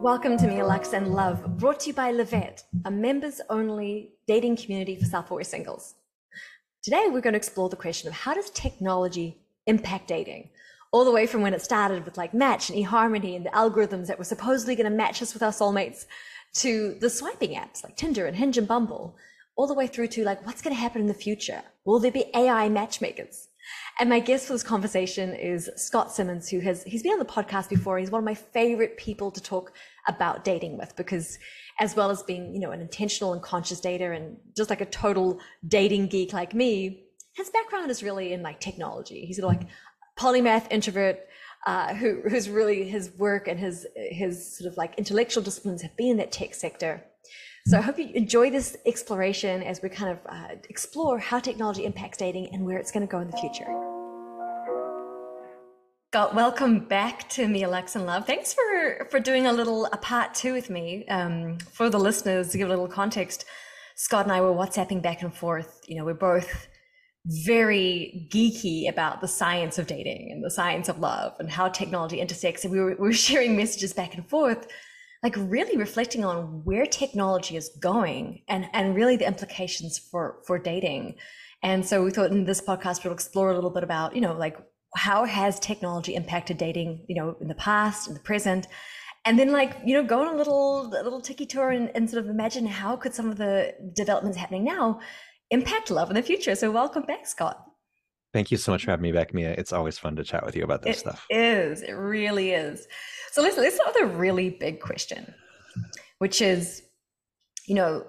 [0.00, 4.12] Welcome to Me, Lux and Love, brought to you by La Vette, a members only
[4.26, 5.94] dating community for self aware singles.
[6.82, 9.36] Today, we're going to explore the question of how does technology
[9.66, 10.48] impact dating?
[10.90, 14.06] All the way from when it started with like Match and eHarmony and the algorithms
[14.06, 16.06] that were supposedly going to match us with our soulmates
[16.54, 19.14] to the swiping apps like Tinder and Hinge and Bumble,
[19.54, 21.60] all the way through to like what's going to happen in the future?
[21.84, 23.49] Will there be AI matchmakers?
[23.98, 27.24] And my guest for this conversation is Scott Simmons, who has he's been on the
[27.24, 27.98] podcast before.
[27.98, 29.72] He's one of my favorite people to talk
[30.08, 31.38] about dating with because
[31.78, 34.86] as well as being, you know, an intentional and conscious dater and just like a
[34.86, 39.26] total dating geek like me, his background is really in like technology.
[39.26, 39.68] He's sort of like
[40.18, 41.20] polymath introvert,
[41.66, 45.96] uh, who, who's really his work and his his sort of like intellectual disciplines have
[45.96, 47.04] been in that tech sector.
[47.66, 51.84] So I hope you enjoy this exploration as we kind of uh, explore how technology
[51.84, 53.66] impacts dating and where it's going to go in the future.
[56.12, 58.26] Scott, welcome back to Me, Alex and Love.
[58.26, 61.06] Thanks for for doing a little a part two with me.
[61.06, 63.44] Um, for the listeners, to give a little context,
[63.94, 65.82] Scott and I were WhatsApping back and forth.
[65.86, 66.66] You know, we're both
[67.26, 72.20] very geeky about the science of dating and the science of love and how technology
[72.20, 72.64] intersects.
[72.64, 74.66] And we were, we were sharing messages back and forth,
[75.22, 80.58] like really reflecting on where technology is going and and really the implications for for
[80.58, 81.16] dating.
[81.62, 84.32] And so we thought in this podcast we'll explore a little bit about you know
[84.32, 84.56] like
[84.96, 88.66] how has technology impacted dating, you know, in the past, in the present,
[89.24, 92.08] and then like you know go on a little a little tiki tour and, and
[92.08, 95.00] sort of imagine how could some of the developments happening now
[95.50, 96.54] impact love in the future.
[96.54, 97.69] So welcome back, Scott.
[98.32, 99.52] Thank you so much for having me back, Mia.
[99.52, 101.26] It's always fun to chat with you about this it stuff.
[101.30, 101.82] It is.
[101.82, 102.86] It really is.
[103.32, 105.34] So let's let's start with a really big question,
[106.18, 106.82] which is,
[107.66, 108.06] you know,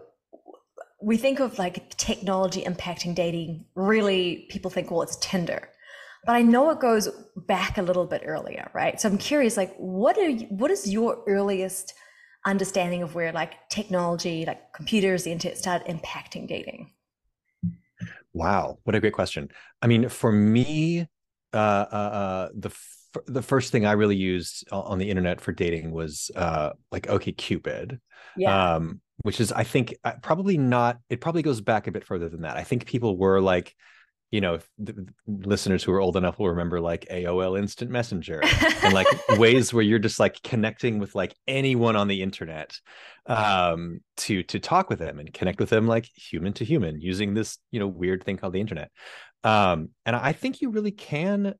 [1.01, 3.65] we think of like technology impacting dating.
[3.75, 5.69] Really, people think, well, it's Tinder
[6.25, 8.99] but I know it goes back a little bit earlier, right?
[9.01, 11.93] So I'm curious, like, what are you, what is your earliest
[12.45, 16.91] understanding of where like technology, like computers, the internet started impacting dating?
[18.33, 19.49] Wow, what a great question.
[19.81, 21.07] I mean, for me,
[21.53, 25.51] uh, uh, uh the f- the first thing I really used on the internet for
[25.51, 27.99] dating was uh, like OkCupid.
[28.37, 28.75] Yeah.
[28.75, 30.97] Um, which is, I think, uh, probably not.
[31.09, 32.57] It probably goes back a bit further than that.
[32.57, 33.75] I think people were like
[34.31, 38.41] you know, the listeners who are old enough will remember like AOL Instant Messenger
[38.83, 42.79] and like ways where you're just like connecting with like anyone on the internet
[43.25, 47.33] um, to to talk with them and connect with them like human to human using
[47.33, 48.89] this you know weird thing called the internet.
[49.43, 51.55] Um, and I think you really can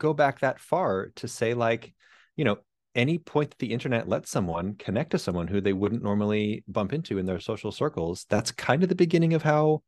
[0.00, 1.92] go back that far to say like,
[2.36, 2.58] you know,
[2.94, 6.92] any point that the internet lets someone connect to someone who they wouldn't normally bump
[6.92, 9.82] into in their social circles, that's kind of the beginning of how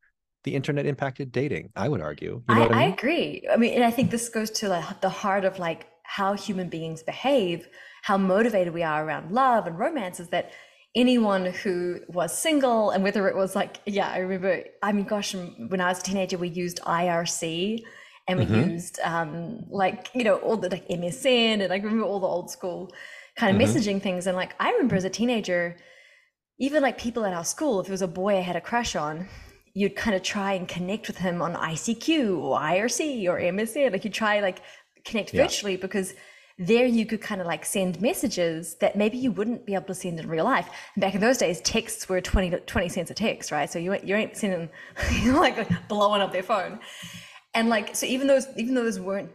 [0.45, 2.78] the internet impacted dating i would argue you know I, I, mean?
[2.78, 5.87] I, agree i mean and i think this goes to like the heart of like
[6.03, 7.69] how human beings behave
[8.03, 10.53] how motivated we are around love and romance is that
[10.95, 15.34] anyone who was single and whether it was like yeah i remember i mean gosh
[15.34, 17.84] when i was a teenager we used irc
[18.27, 18.71] and we mm-hmm.
[18.71, 22.50] used um like you know all the like msn and i remember all the old
[22.50, 22.91] school
[23.37, 23.79] kind of mm-hmm.
[23.79, 25.77] messaging things and like i remember as a teenager
[26.59, 28.97] even like people at our school if it was a boy i had a crush
[28.97, 29.29] on
[29.75, 33.92] you'd kind of try and connect with him on ICQ or IRC or MSN.
[33.92, 34.62] Like you try like
[35.04, 35.42] connect yeah.
[35.42, 36.14] virtually because
[36.58, 39.94] there you could kind of like send messages that maybe you wouldn't be able to
[39.94, 40.69] send in real life.
[40.94, 43.70] And back in those days, texts were 20, 20 cents a text, right?
[43.70, 44.69] So you, you ain't sending,
[45.22, 46.81] you know, like blowing up their phone.
[47.54, 49.31] And like, so even those, even though those weren't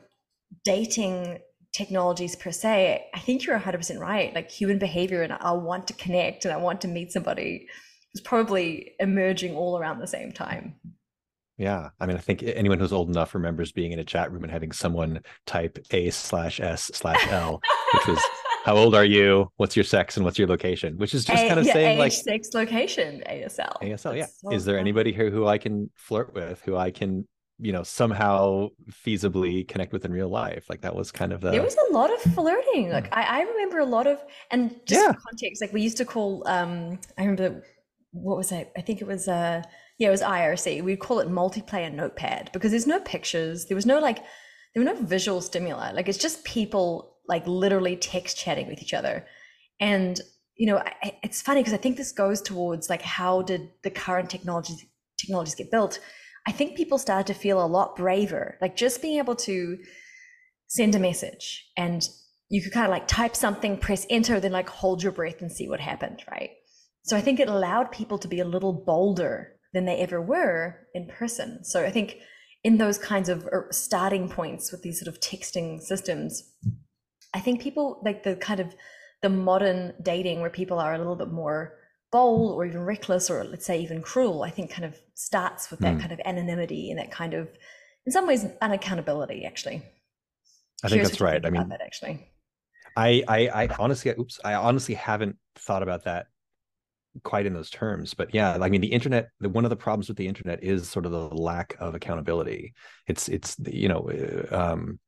[0.63, 1.39] dating
[1.73, 4.33] technologies per se, I think you're 100% right.
[4.35, 7.67] Like human behavior and I want to connect and I want to meet somebody
[8.15, 10.75] was probably emerging all around the same time.
[11.57, 11.89] Yeah.
[11.99, 14.51] I mean, I think anyone who's old enough remembers being in a chat room and
[14.51, 17.61] having someone type A slash S slash L,
[17.93, 18.19] which was
[18.63, 19.51] how old are you?
[19.57, 20.97] What's your sex and what's your location?
[20.97, 23.81] Which is just a, kind of yeah, saying age, like sex, location, ASL.
[23.81, 24.25] ASL, yeah.
[24.25, 27.27] So is there anybody here who I can flirt with, who I can,
[27.59, 30.65] you know, somehow feasibly connect with in real life?
[30.69, 32.89] Like that was kind of the There was a lot of flirting.
[32.89, 35.13] Like I, I remember a lot of and just yeah.
[35.13, 37.63] context, like we used to call um I remember
[38.15, 38.71] what was it?
[38.77, 39.61] I think it was uh
[39.97, 40.83] yeah, it was IRC.
[40.83, 43.65] We'd call it multiplayer notepad because there's no pictures.
[43.65, 44.19] There was no like
[44.73, 45.91] there were no visual stimuli.
[45.91, 49.25] Like it's just people like literally text chatting with each other.
[49.79, 50.19] And
[50.57, 53.89] you know, I, it's funny because I think this goes towards like how did the
[53.91, 54.85] current technologies
[55.19, 55.99] technologies get built?
[56.47, 58.57] I think people started to feel a lot braver.
[58.61, 59.77] Like just being able to
[60.67, 62.07] send a message and
[62.49, 65.51] you could kind of like type something, press enter, then like hold your breath and
[65.51, 66.51] see what happened, right?
[67.05, 70.87] So I think it allowed people to be a little bolder than they ever were
[70.93, 71.63] in person.
[71.63, 72.17] So I think
[72.63, 76.51] in those kinds of er, starting points with these sort of texting systems,
[77.33, 78.75] I think people like the kind of
[79.21, 81.77] the modern dating where people are a little bit more
[82.11, 85.79] bold or even reckless or let's say even cruel i think kind of starts with
[85.81, 85.99] that mm.
[85.99, 87.49] kind of anonymity and that kind of
[88.05, 89.81] in some ways unaccountability actually
[90.83, 92.25] i think that's right i mean that actually
[92.95, 96.27] I, I i honestly oops i honestly haven't thought about that
[97.23, 100.07] quite in those terms but yeah i mean the internet the, one of the problems
[100.07, 102.73] with the internet is sort of the lack of accountability
[103.07, 104.99] it's it's you know uh, um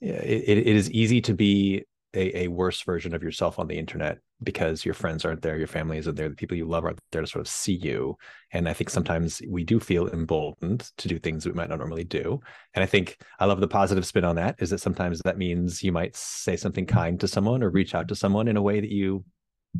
[0.00, 1.84] it, it is easy to be
[2.14, 5.66] a, a worse version of yourself on the internet because your friends aren't there, your
[5.66, 8.16] family isn't there, the people you love aren't there to sort of see you.
[8.52, 12.04] And I think sometimes we do feel emboldened to do things we might not normally
[12.04, 12.40] do.
[12.74, 15.82] And I think I love the positive spin on that is that sometimes that means
[15.82, 18.80] you might say something kind to someone or reach out to someone in a way
[18.80, 19.24] that you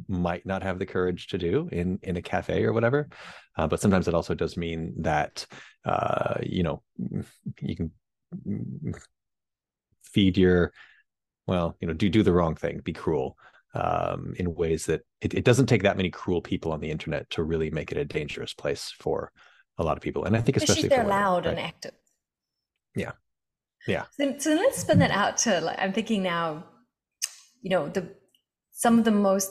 [0.09, 3.09] might not have the courage to do in in a cafe or whatever.
[3.57, 5.47] Uh, but sometimes it also does mean that
[5.85, 6.83] uh, you know
[7.61, 7.91] you can
[10.03, 10.73] feed your
[11.47, 13.37] well, you know, do do the wrong thing, be cruel
[13.75, 17.29] um, in ways that it, it doesn't take that many cruel people on the internet
[17.31, 19.33] to really make it a dangerous place for
[19.79, 20.25] a lot of people.
[20.25, 21.53] And I think especially, especially they're loud right?
[21.53, 21.93] and active.
[22.95, 23.13] Yeah,
[23.87, 24.05] yeah.
[24.13, 25.61] So, so let's spin that out to.
[25.61, 26.65] Like, I'm thinking now,
[27.61, 28.15] you know, the
[28.73, 29.51] some of the most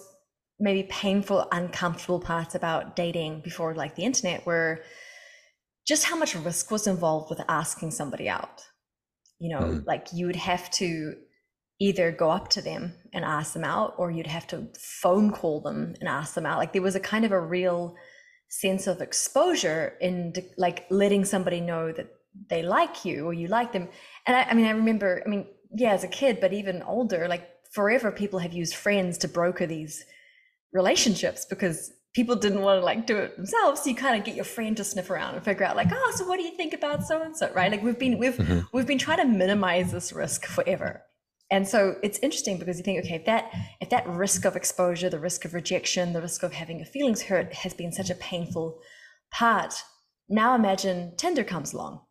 [0.61, 4.81] maybe painful, uncomfortable parts about dating before like the internet were
[5.87, 8.61] just how much risk was involved with asking somebody out.
[9.39, 9.85] You know, mm.
[9.85, 11.15] like you would have to
[11.81, 15.61] either go up to them and ask them out or you'd have to phone call
[15.61, 17.95] them and ask them out like there was a kind of a real
[18.49, 22.07] sense of exposure in like letting somebody know that
[22.49, 23.89] they like you or you like them
[24.27, 27.27] and I, I mean i remember i mean yeah as a kid but even older
[27.27, 30.05] like forever people have used friends to broker these
[30.73, 34.35] relationships because people didn't want to like do it themselves so you kind of get
[34.35, 36.73] your friend to sniff around and figure out like oh so what do you think
[36.73, 37.71] about so and so right?
[37.71, 38.59] Like we've been we've mm-hmm.
[38.73, 41.03] we've been trying to minimize this risk forever.
[41.49, 43.51] And so it's interesting because you think okay if that
[43.81, 47.23] if that risk of exposure the risk of rejection the risk of having your feelings
[47.23, 48.79] hurt has been such a painful
[49.31, 49.73] part
[50.29, 52.01] now imagine tinder comes along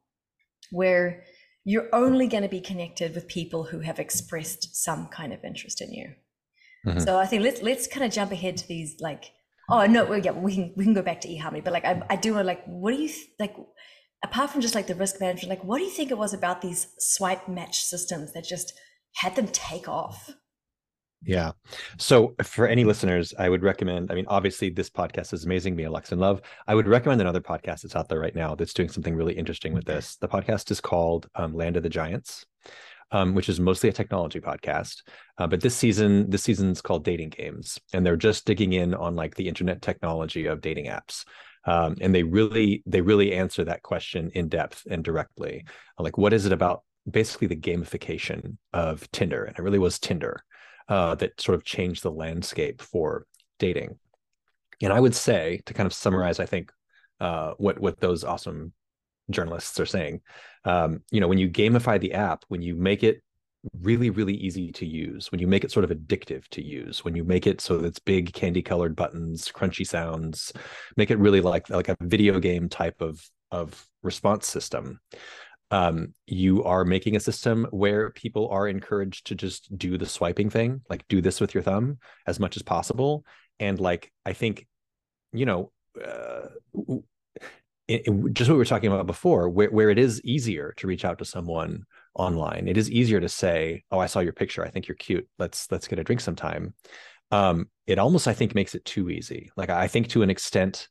[0.70, 1.24] where
[1.64, 5.80] you're only going to be connected with people who have expressed some kind of interest
[5.80, 6.12] in you
[6.86, 6.98] mm-hmm.
[7.00, 9.32] so i think let's let's kind of jump ahead to these like
[9.68, 12.02] oh no well, yeah we can we can go back to eharmony but like i,
[12.10, 13.54] I do want like what do you th- like
[14.24, 16.60] apart from just like the risk management like what do you think it was about
[16.60, 18.72] these swipe match systems that just
[19.16, 20.30] had them take off.
[21.22, 21.52] Yeah.
[21.98, 25.84] So for any listeners, I would recommend, I mean, obviously this podcast is amazing, me,
[25.84, 26.40] Alex and Love.
[26.66, 29.74] I would recommend another podcast that's out there right now that's doing something really interesting
[29.74, 30.16] with this.
[30.16, 32.46] The podcast is called um, Land of the Giants.
[33.12, 35.02] Um, which is mostly a technology podcast.
[35.36, 39.16] Uh, but this season, this season's called Dating Games, and they're just digging in on
[39.16, 41.24] like the internet technology of dating apps.
[41.64, 45.64] Um, and they really, they really answer that question in depth and directly.
[45.98, 50.44] Like, what is it about basically the gamification of Tinder, and it really was Tinder
[50.88, 53.26] uh, that sort of changed the landscape for
[53.58, 53.98] dating.
[54.82, 56.72] And I would say, to kind of summarize, I think
[57.20, 58.72] uh, what what those awesome
[59.30, 60.20] journalists are saying,
[60.64, 63.22] um, you know, when you gamify the app, when you make it
[63.78, 67.14] really really easy to use when you make it sort of addictive to use when
[67.14, 70.50] you make it so that it's big candy colored buttons crunchy sounds
[70.96, 74.98] make it really like like a video game type of of response system
[75.70, 80.50] um, you are making a system where people are encouraged to just do the swiping
[80.50, 83.24] thing, like do this with your thumb as much as possible.
[83.60, 84.66] And like, I think,
[85.32, 85.70] you know,
[86.04, 86.48] uh,
[87.90, 90.86] it, it, just what we were talking about before, where, where it is easier to
[90.86, 94.64] reach out to someone online, it is easier to say, "Oh, I saw your picture.
[94.64, 95.28] I think you're cute.
[95.38, 96.74] Let's let's get a drink sometime."
[97.30, 99.50] Um, it almost, I think, makes it too easy.
[99.56, 100.88] Like I think to an extent,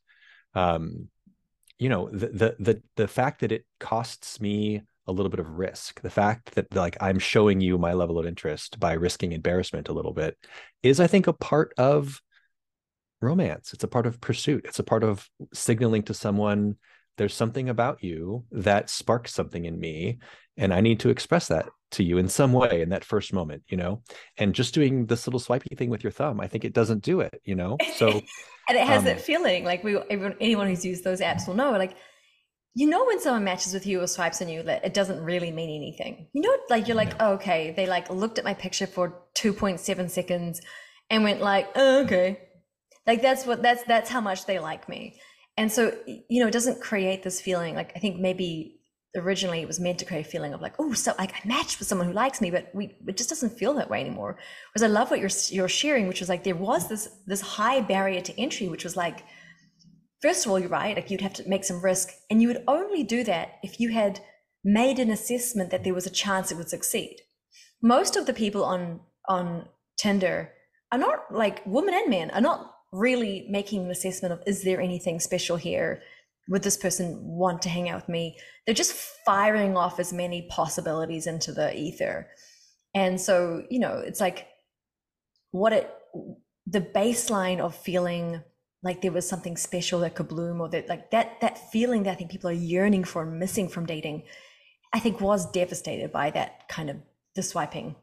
[0.54, 1.08] um,
[1.80, 5.58] you know the, the the the fact that it costs me a little bit of
[5.58, 9.88] risk the fact that like i'm showing you my level of interest by risking embarrassment
[9.88, 10.36] a little bit
[10.82, 12.20] is i think a part of
[13.20, 13.72] romance.
[13.72, 14.64] It's a part of pursuit.
[14.66, 16.76] It's a part of signaling to someone
[17.20, 20.18] there's something about you that sparks something in me
[20.56, 23.62] and i need to express that to you in some way in that first moment
[23.68, 24.02] you know?
[24.38, 27.20] And just doing this little swipey thing with your thumb i think it doesn't do
[27.20, 27.76] it you know?
[27.96, 28.08] So
[28.68, 31.54] and it has um, that feeling like we everyone, anyone who's used those apps will
[31.54, 31.94] know like
[32.74, 35.50] you know when someone matches with you or swipes on you that it doesn't really
[35.50, 36.28] mean anything.
[36.32, 37.74] You know like you're like oh, okay.
[37.76, 40.60] They like looked at my picture for 2.7 seconds
[41.10, 42.38] and went like oh, okay
[43.06, 45.18] like that's what that's that's how much they like me
[45.56, 48.80] and so you know it doesn't create this feeling like i think maybe
[49.16, 51.78] originally it was meant to create a feeling of like, oh, so like I matched
[51.78, 54.38] with someone who likes me, but we it just doesn't feel that way anymore.
[54.72, 57.80] Whereas I love what you're you're sharing, which was like there was this this high
[57.80, 59.24] barrier to entry, which was like,
[60.22, 62.64] first of all, you're right, like you'd have to make some risk, and you would
[62.68, 64.20] only do that if you had
[64.62, 67.16] made an assessment that there was a chance it would succeed.
[67.82, 70.52] Most of the people on on Tinder
[70.92, 74.80] are not like women and men are not really making an assessment of is there
[74.80, 76.02] anything special here?
[76.48, 78.36] Would this person want to hang out with me?
[78.66, 78.94] They're just
[79.24, 82.28] firing off as many possibilities into the ether.
[82.94, 84.48] And so you know it's like
[85.52, 85.90] what it
[86.66, 88.42] the baseline of feeling
[88.82, 92.12] like there was something special that could bloom or that like that that feeling that
[92.12, 94.22] i think people are yearning for and missing from dating
[94.92, 96.96] i think was devastated by that kind of
[97.34, 97.96] the swiping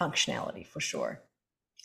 [0.00, 1.20] functionality for sure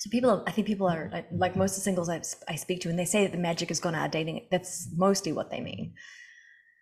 [0.02, 2.90] so people, I think people are like, most of the singles I, I speak to,
[2.90, 4.48] and they say that the magic has gone out of dating.
[4.50, 5.94] That's mostly what they mean.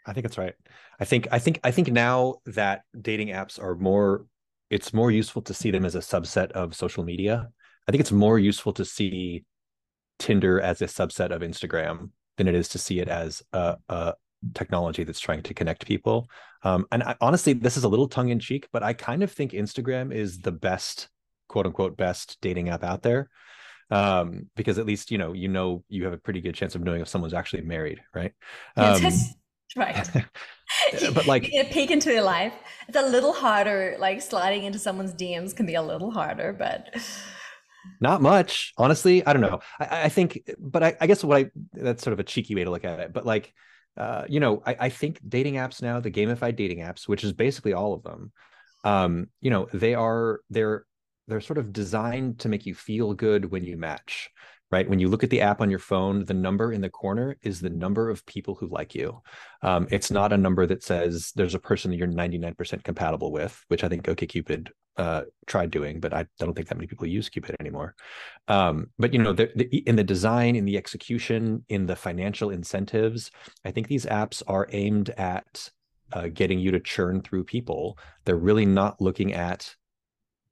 [0.07, 0.53] I think that's right.
[1.01, 4.25] I think I think I think now that dating apps are more,
[4.69, 7.49] it's more useful to see them as a subset of social media.
[7.89, 9.43] I think it's more useful to see
[10.17, 14.13] Tinder as a subset of Instagram than it is to see it as a, a
[14.53, 16.29] technology that's trying to connect people.
[16.63, 19.31] Um, and I, honestly, this is a little tongue in cheek, but I kind of
[19.33, 21.09] think Instagram is the best
[21.49, 23.29] quote unquote best dating app out there.
[23.91, 26.83] Um, because at least you know you know you have a pretty good chance of
[26.83, 28.33] knowing if someone's actually married right?
[28.77, 29.01] Um,
[29.75, 30.07] right.
[31.13, 32.53] but like you get a peek into their life.
[32.87, 36.95] It's a little harder like sliding into someone's dms can be a little harder but
[38.01, 39.59] not much honestly i don't know.
[39.79, 42.63] I, I think but I, I, guess what i that's sort of a cheeky way
[42.63, 43.53] to look at it but like
[43.97, 47.33] uh, you know I, I think dating apps now the gamified dating apps which is
[47.33, 48.31] basically all of them
[48.83, 50.85] um, you know they are they're
[51.29, 54.29] they're sort of designed to make you feel good when you match
[54.71, 54.87] right?
[54.87, 57.59] When you look at the app on your phone the number in the corner is
[57.59, 59.21] the number of people who like you.
[59.61, 63.63] Um, it's not a number that says there's a person that you're 99% compatible with
[63.67, 67.07] which i think okcupid uh, tried doing but I, I, don't think that many people
[67.07, 67.95] use cupid anymore.
[68.49, 72.49] Um, but you know the, the, in the design in the execution in the financial
[72.49, 73.31] incentives
[73.63, 75.69] i think these apps are aimed at
[76.11, 77.97] uh, getting you to churn through people.
[78.25, 79.75] They're really not looking at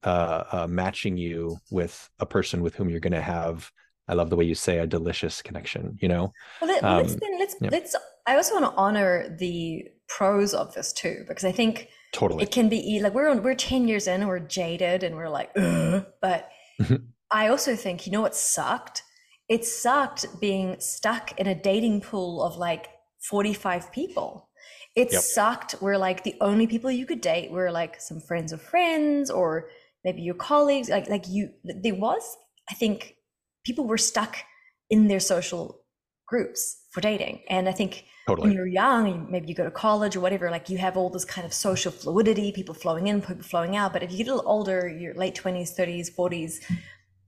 [0.03, 3.71] uh, uh, matching you with a person with whom you're going to have
[4.07, 6.31] I love the way you say a delicious connection, you know?
[6.61, 7.69] Well, let, us um, then let's, yeah.
[7.71, 12.43] let's, I also want to honor the pros of this too, because I think totally
[12.43, 15.51] it can be like we're, we're 10 years in and we're jaded and we're like,
[15.57, 16.05] Ugh.
[16.21, 16.49] but
[17.31, 19.03] I also think, you know, what sucked?
[19.49, 22.87] It sucked being stuck in a dating pool of like
[23.19, 24.47] 45 people.
[24.95, 25.21] It yep.
[25.21, 29.29] sucked where like the only people you could date were like some friends of friends
[29.29, 29.69] or
[30.07, 31.49] maybe your colleagues like like you
[31.83, 32.37] there was
[32.71, 33.15] i think
[33.65, 34.37] people were stuck
[34.89, 35.81] in their social
[36.27, 36.61] groups
[36.91, 37.41] for dating.
[37.49, 38.47] And i think totally.
[38.47, 41.25] when you're young maybe you go to college or whatever like you have all this
[41.25, 43.91] kind of social fluidity people flowing in people flowing out.
[43.93, 46.53] But if you get a little older your late 20s 30s 40s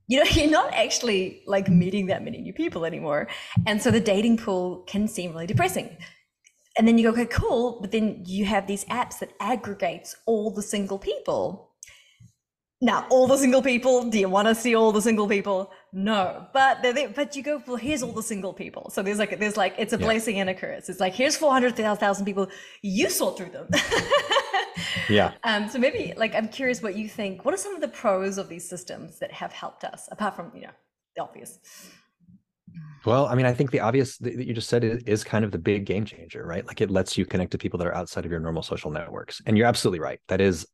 [0.08, 3.28] you know you're not actually like meeting that many new people anymore.
[3.68, 5.98] And so the dating pool can seem really depressing.
[6.78, 7.80] And then you go okay cool.
[7.82, 11.69] But then you have these apps that aggregates all the single people
[12.82, 14.10] now, all the single people.
[14.10, 15.72] Do you want to see all the single people?
[15.92, 16.82] No, but
[17.14, 17.62] but you go.
[17.68, 18.90] Well, here's all the single people.
[18.90, 20.06] So there's like there's like it's a yeah.
[20.06, 20.88] blessing and a curse.
[20.88, 22.48] It's like here's four hundred thousand people.
[22.82, 23.68] You sort through them.
[25.10, 25.34] yeah.
[25.44, 25.68] Um.
[25.68, 27.44] So maybe like I'm curious what you think.
[27.44, 30.52] What are some of the pros of these systems that have helped us, apart from
[30.56, 30.74] you know
[31.18, 31.60] the obvious?
[33.06, 35.58] Well, I mean, I think the obvious that you just said is kind of the
[35.58, 36.66] big game changer, right?
[36.66, 39.42] Like it lets you connect to people that are outside of your normal social networks.
[39.46, 40.20] And you're absolutely right.
[40.28, 40.66] That is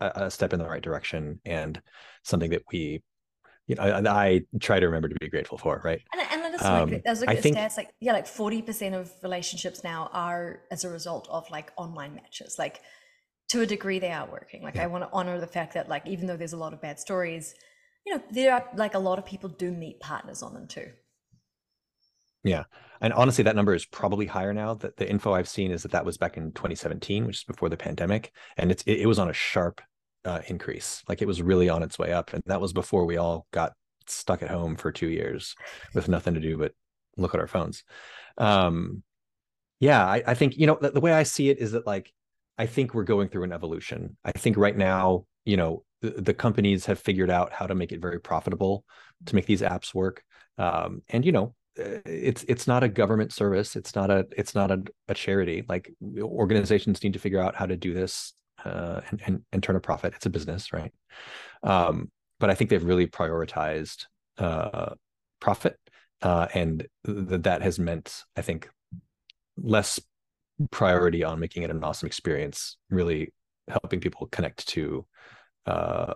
[0.00, 1.80] a, a step in the right direction and
[2.22, 3.02] something that we
[3.66, 6.02] you know, I, I, try to remember to be grateful for, right?
[6.12, 8.94] And, and let us um, look at I think, stats, like yeah, like forty percent
[8.94, 12.56] of relationships now are as a result of like online matches.
[12.58, 12.82] Like
[13.48, 14.62] to a degree, they are working.
[14.62, 14.84] Like yeah.
[14.84, 17.00] I want to honor the fact that like even though there's a lot of bad
[17.00, 17.54] stories,
[18.04, 20.90] you know, there are like a lot of people do meet partners on them too.
[22.44, 22.64] Yeah.
[23.00, 24.74] And honestly, that number is probably higher now.
[24.74, 27.68] That the info I've seen is that that was back in 2017, which is before
[27.68, 29.80] the pandemic, and it's it, it was on a sharp
[30.24, 31.02] uh, increase.
[31.08, 33.72] Like it was really on its way up, and that was before we all got
[34.06, 35.54] stuck at home for two years
[35.94, 36.72] with nothing to do but
[37.16, 37.84] look at our phones.
[38.38, 39.02] Um,
[39.80, 42.12] yeah, I, I think you know the, the way I see it is that like
[42.58, 44.16] I think we're going through an evolution.
[44.24, 47.92] I think right now, you know, the, the companies have figured out how to make
[47.92, 48.84] it very profitable
[49.26, 50.22] to make these apps work.
[50.58, 53.76] Um, and you know, it's it's not a government service.
[53.76, 55.64] It's not a it's not a, a charity.
[55.68, 55.90] Like
[56.20, 58.32] organizations need to figure out how to do this
[58.64, 60.14] uh, and, and, and turn a profit.
[60.14, 60.92] It's a business right?
[61.62, 62.10] Um,
[62.44, 64.06] but i think they've really prioritized
[64.38, 64.94] uh,
[65.40, 65.78] profit
[66.22, 68.68] uh, and th- that has meant i think
[69.56, 70.00] less
[70.70, 73.32] priority on making it an awesome experience really
[73.68, 75.06] helping people connect to
[75.66, 76.12] uh,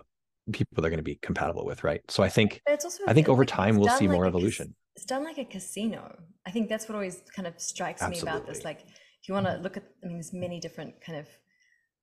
[0.51, 2.01] people they're going to be compatible with right?
[2.09, 2.61] So i think
[3.07, 6.19] i think over time we'll see more evolution it's done like a casino.
[6.45, 8.31] I think that's what always kind of strikes Absolutely.
[8.31, 8.65] me about this.
[8.65, 9.63] Like, if you want to mm-hmm.
[9.63, 11.25] look at, I mean, there's many different kind of,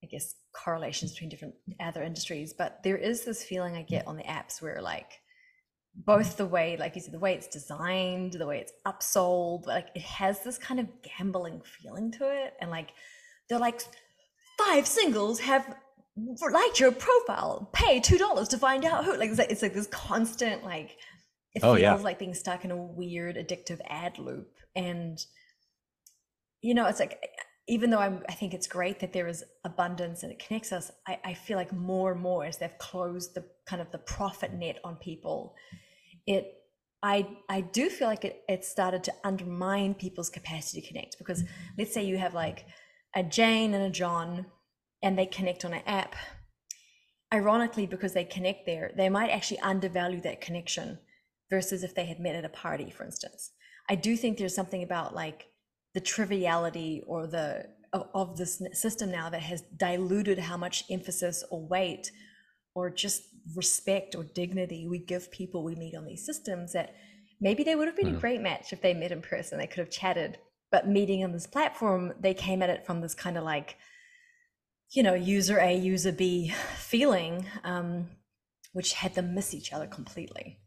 [0.02, 4.16] I guess, correlations between different other industries, but there is this feeling I get on
[4.16, 5.20] the apps where like
[5.94, 9.88] both the way, like you said, the way it's designed, the way it's upsold, like
[9.94, 12.54] it has this kind of gambling feeling to it.
[12.62, 12.92] And like
[13.50, 13.82] they're like
[14.56, 15.76] five singles have
[16.50, 19.18] liked your profile, pay two dollars to find out who.
[19.18, 20.96] Like it's, like it's like this constant like
[21.56, 21.94] it Oh, feels yeah.
[21.94, 24.52] like being stuck in a weird addictive ad loop.
[24.76, 25.18] And
[26.60, 27.18] you know, it's like
[27.66, 30.92] even though I'm, I think it's great that there is abundance and it connects us,
[31.08, 34.52] I, I feel like more and more as they've closed the kind of the profit
[34.52, 35.54] net on people,
[36.26, 36.52] it
[37.02, 41.42] I I do feel like it it started to undermine people's capacity to connect because
[41.78, 42.66] let's say you have like
[43.14, 44.44] a Jane and a John
[45.02, 46.14] and they connect on an app.
[47.32, 50.98] Ironically, because they connect there, they might actually undervalue that connection
[51.50, 53.52] versus if they had met at a party, for instance.
[53.88, 55.46] I do think there's something about like
[55.94, 61.44] the triviality or the of, of this system now that has diluted how much emphasis
[61.50, 62.10] or weight
[62.74, 63.22] or just
[63.54, 66.94] respect or dignity we give people we meet on these systems that
[67.40, 68.20] maybe they would have been a Mhm.
[68.20, 70.38] great match if they met in person they could have chatted
[70.70, 73.76] but meeting on this platform they came at it from this kind of like
[74.90, 78.10] you know user a user b feeling um,
[78.72, 80.58] which had them miss each other completely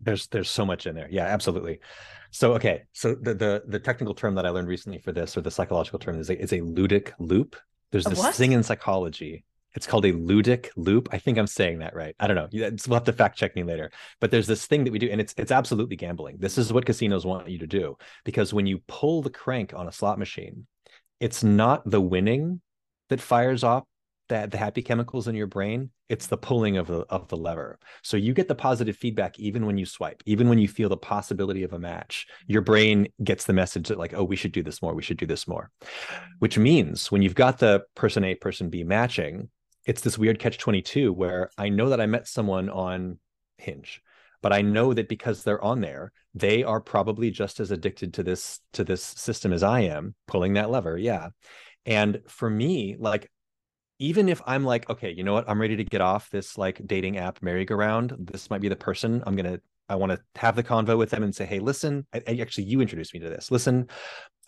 [0.00, 1.08] there's there's so much in there.
[1.10, 1.80] Yeah absolutely.
[2.30, 5.40] So okay so the the the technical term that i learned recently for this or
[5.40, 7.56] the psychological term is a, is a ludic loop.
[7.92, 8.34] There's A this what?
[8.34, 9.44] thing in psychology.
[9.74, 11.08] It's called a ludic loop.
[11.12, 12.14] I think i'm saying that right.
[12.18, 12.48] I don't know.
[12.52, 13.90] We'll have to fact check me later.
[14.20, 16.36] But there's this thing that we do and it's it's absolutely gambling.
[16.38, 19.88] This is what casinos want you to do because when you pull the crank on
[19.88, 20.66] a slot machine
[21.20, 22.60] it's not the winning
[23.10, 23.84] that fires off
[24.30, 27.78] that the happy chemicals in your brain it's the pulling of the of the lever.
[28.02, 30.96] So you get the positive feedback even when you swipe even when you feel the
[30.96, 32.26] possibility of a match.
[32.48, 35.18] Your brain gets the message that like oh we should do this more we should
[35.18, 35.70] do this more.
[36.40, 39.50] Which means when you've got the person a person b matching
[39.86, 43.18] it's this weird catch 22 where i know that i met someone on
[43.56, 44.02] hinge
[44.42, 48.22] but i know that because they're on there they are probably just as addicted to
[48.22, 51.28] this to this system as i am pulling that lever yeah.
[51.86, 53.30] And for me like
[54.00, 56.80] even if I'm like, okay, you know what, I'm ready to get off this like
[56.86, 58.16] dating app merry-go-round.
[58.18, 59.60] This might be the person I'm gonna.
[59.88, 62.64] I want to have the convo with them and say, hey, listen, I, I- actually,
[62.64, 63.50] you introduced me to this.
[63.50, 63.88] Listen,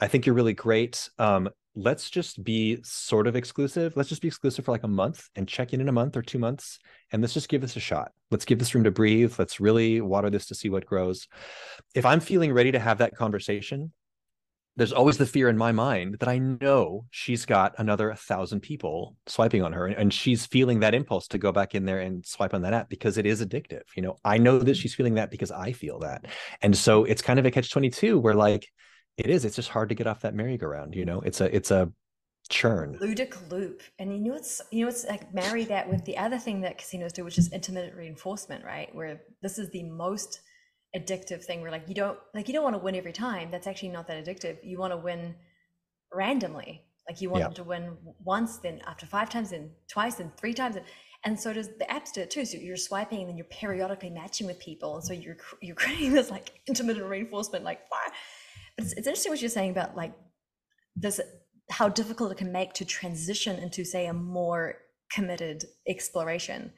[0.01, 1.09] I think you're really great.
[1.19, 3.97] Um, let's just be sort of exclusive.
[3.97, 6.23] Let's just be exclusive for like a month and check in in a month or
[6.23, 6.79] two months,
[7.11, 8.13] and let's just give this a shot.
[8.31, 9.35] Let's give this room to breathe.
[9.39, 11.27] Let's really water this to see what grows.
[11.95, 13.93] If I'm feeling ready to have that conversation,
[14.77, 19.17] there's always the fear in my mind that I know she's got another thousand people
[19.27, 22.55] swiping on her and, she's feeling that impulse to go back in there and swipe
[22.55, 23.83] on that app because it is addictive.
[23.97, 24.75] You know, I know that mm-hmm.
[24.75, 26.27] she's feeling that because I feel that.
[26.61, 28.69] And so it's kind of a catch 22 where like
[29.17, 31.71] it is, it's just hard to get off that merry-go-round, you know, it's a, it's
[31.71, 31.91] a
[32.49, 32.99] churn.
[33.01, 36.39] ludic loop and you know it's you know it's like marry that with the other
[36.39, 40.41] thing that casinos do which is intermittent reinforcement right where this is the most
[40.97, 43.51] addictive thing where like you don't like you don't want to win every time.
[43.51, 44.59] That's actually not that addictive.
[44.63, 45.35] You want to win
[46.13, 46.83] randomly.
[47.09, 47.47] Like you want Yeah.
[47.49, 50.85] them to win once then after five times then twice then three times and,
[51.25, 52.45] and so does the apps do it too.
[52.45, 54.97] So you're swiping and then you're periodically matching with people.
[54.97, 58.13] And so you're you're creating this like intermittent reinforcement like fire.
[58.77, 60.13] but it's, it's interesting what you're saying about like
[60.97, 61.21] this
[61.71, 64.75] how difficult it can make to transition into say a more
[65.11, 66.73] committed exploration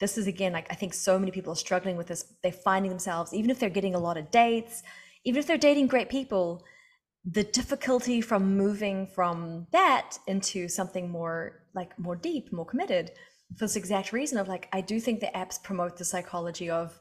[0.00, 2.24] this is again like i think so many people are struggling with this.
[2.42, 4.82] They're finding themselves even if they're getting a lot of dates
[5.24, 6.64] even if they're dating great people
[7.24, 13.10] the difficulty from moving from that into something more like more deep more committed
[13.56, 16.98] for this exact reason of like i do think the apps promote the psychology of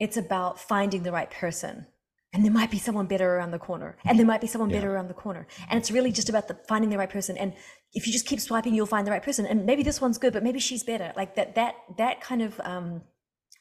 [0.00, 1.86] it's about finding the right person.
[2.32, 3.96] And there might be someone better around the corner.
[4.04, 4.76] And there might be someone Yeah.
[4.76, 5.46] better around the corner.
[5.68, 7.36] And it's really just about the finding the right person.
[7.36, 7.54] And
[7.94, 9.46] if you just keep swiping you'll find the right person.
[9.46, 11.12] And maybe this one's good but maybe she's better.
[11.16, 13.02] Like that that that kind of um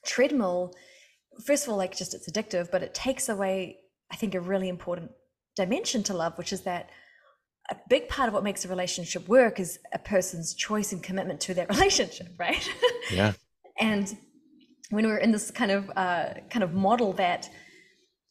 [0.05, 0.73] treadmill
[1.45, 3.77] first of all like just it's addictive but it takes away
[4.11, 5.11] i think a really important
[5.55, 6.89] dimension to love which is that
[7.69, 11.41] a big part of what makes a relationship work is a person's choice and commitment
[11.41, 12.69] to that relationship right?
[13.11, 13.33] Yeah.
[13.79, 14.15] and
[14.89, 17.49] when we're in this kind of uh, kind of model that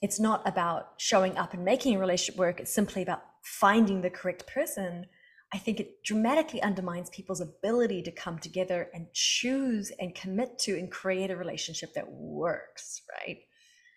[0.00, 4.10] it's not about showing up and making a relationship work it's simply about finding the
[4.10, 5.06] correct person
[5.52, 10.78] i think it dramatically undermines people's ability to come together and choose and commit to
[10.78, 13.38] and create a relationship that works right?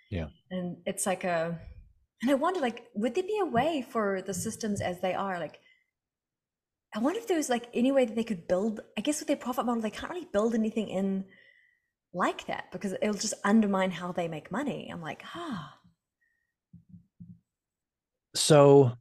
[0.09, 0.27] Yeah.
[0.51, 1.59] and it's like a
[2.21, 5.39] and i wonder like would there be a way for the systems as they are
[5.39, 5.59] like
[6.95, 9.27] i wonder if there was like any way that they could build i guess with
[9.27, 11.25] their profit model they can't really build anything in
[12.13, 14.89] like that because it'll just undermine how they make money.
[14.91, 15.75] I'm like ah.
[18.35, 18.93] So,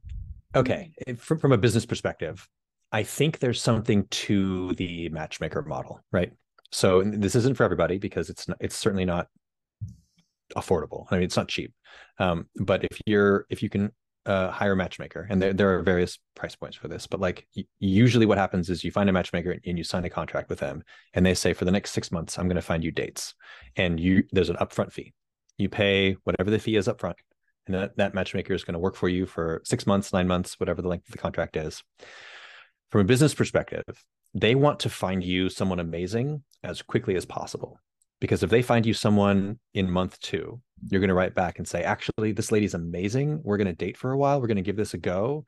[0.55, 2.47] okay, from, from a business perspective,
[2.91, 6.33] I think there's something to the matchmaker model, right?
[6.71, 9.27] so this isn't for everybody because it's not, it's certainly not
[10.55, 11.05] affordable.
[11.09, 11.73] I mean, it's not cheap.
[12.19, 13.91] Um, but if you're if you can
[14.25, 17.47] uh, hire a matchmaker, and there there are various price points for this, but like
[17.79, 20.83] usually what happens is you find a matchmaker and you sign a contract with them,
[21.13, 23.33] and they say for the next six months I'm going to find you dates,
[23.75, 25.13] and you there's an upfront fee.
[25.57, 27.15] You pay whatever the fee is upfront,
[27.69, 30.59] and that, that matchmaker is going to work for you for six months, nine months,
[30.59, 31.81] whatever the length of the contract is.
[32.89, 34.03] From a business perspective,
[34.33, 37.79] they want to find you someone amazing as quickly as possible.
[38.19, 41.67] Because if they find you someone in month two you're going to write back and
[41.67, 43.41] say actually this lady's amazing.
[43.43, 44.39] We're going to date for a while.
[44.39, 45.45] We're going to give this a go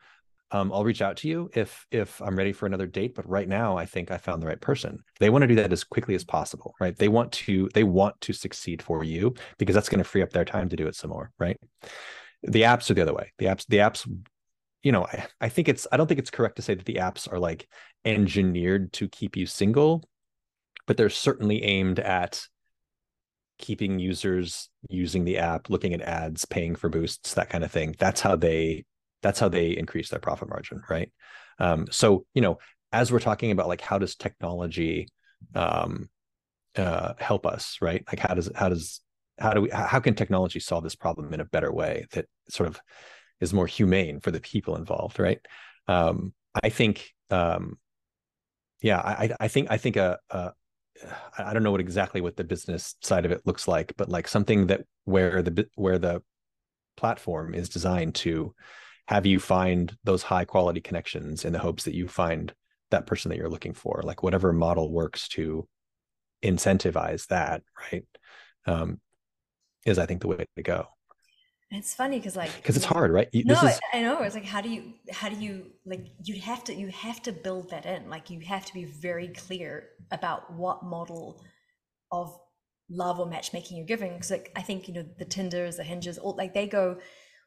[0.52, 3.48] um, i'll reach out to you if if i'm ready for another date but right
[3.48, 5.00] now i think i found the right person.
[5.20, 6.96] They want to do that as quickly as possible right?
[6.96, 10.32] They want to they want to succeed for you because that's going to free up
[10.32, 11.58] their time to do it some more right?
[12.44, 13.32] The apps are the other way.
[13.38, 14.10] The apps the apps
[14.84, 16.96] you know I, I think it's i don't think it's correct to say that the
[16.96, 17.68] apps are like
[18.04, 20.04] engineered to keep you single
[20.88, 22.42] but they're certainly aimed at
[23.62, 27.96] keeping users using the app, looking at ads, paying for boosts, that kind of thing.
[27.98, 28.84] That's how they
[29.22, 31.12] that's how they increase their profit margin, right?
[31.60, 32.60] Um, so you know,
[32.92, 35.08] as we're talking about like how does technology
[35.56, 36.10] um,
[36.76, 38.04] uh, help us, right?
[38.08, 39.02] Like how does how does
[39.40, 42.68] how do we how can technology solve this problem in a better way that sort
[42.68, 42.80] of
[43.40, 45.40] is more humane for the people involved, right?
[45.88, 47.78] Um, I think um,
[48.82, 50.52] yeah, I, I think I think a, a,
[51.38, 54.28] I don't know what exactly what the business side of it looks like, but like
[54.28, 56.22] something that where the where the
[56.98, 58.54] platform is designed to
[59.12, 62.54] have you find those high quality connections in the hopes that you find
[62.92, 65.68] that person that you're looking for, like whatever model works to
[66.42, 68.06] incentivize that, right?
[68.66, 69.02] Um,
[69.86, 70.88] is I think the way to go.
[71.72, 73.28] It's funny because like because it's hard, right?
[73.34, 73.80] no, is...
[73.94, 74.22] I know.
[74.22, 77.34] It's like how do you how do you like you have to you have to
[77.34, 78.10] build that in.
[78.10, 81.44] Like you have to be very clear about what model
[82.14, 82.38] of
[82.90, 84.14] love or matchmaking you're giving.
[84.14, 86.98] Because like I think you know the Tinders, the Hinges, all like they go.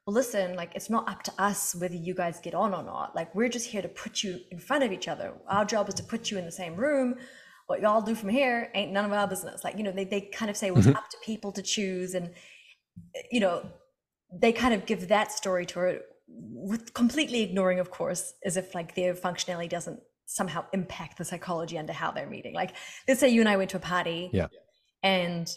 [0.06, 3.16] Well, listen, like it's not up to us whether you guys get on or not.
[3.16, 5.32] Like we're just here to put you in front of each other.
[5.48, 7.14] Our job is to put you in the same room.
[7.66, 9.64] What y'all do from here ain't none of our business.
[9.64, 10.96] Like you know they they kind of say well, it's mm-hmm.
[10.96, 12.30] up to people to choose and
[13.30, 13.66] you know
[14.32, 18.74] they kind of give that story to her with completely ignoring, of course, as if
[18.74, 22.54] like their functionality doesn't somehow impact the psychology under how they're meeting.
[22.54, 22.74] Like,
[23.06, 24.48] let's say you and I went to a party, yeah,
[25.02, 25.48] and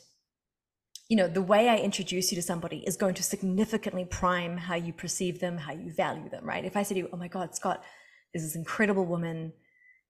[1.09, 4.75] you know the way I introduce you to somebody is going to significantly prime how
[4.75, 6.65] you perceive them, how you value them, right?
[6.65, 7.83] If I say to you, "Oh my God, Scott,
[8.33, 9.53] there's this incredible woman,